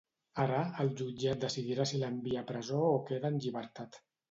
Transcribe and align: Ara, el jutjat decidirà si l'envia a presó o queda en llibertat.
Ara, 0.43 0.61
el 0.83 0.89
jutjat 1.01 1.43
decidirà 1.43 1.87
si 1.91 2.01
l'envia 2.05 2.41
a 2.43 2.45
presó 2.55 2.83
o 2.89 2.99
queda 3.13 3.33
en 3.35 3.41
llibertat. 3.47 4.05